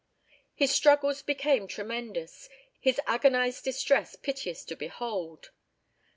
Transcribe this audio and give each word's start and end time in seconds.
His 0.55 0.71
struggles 0.73 1.21
became 1.21 1.67
tremendous, 1.67 2.49
his 2.79 2.99
agonised 3.05 3.63
distress 3.65 4.15
piteous 4.15 4.65
to 4.65 4.75
behold. 4.75 5.51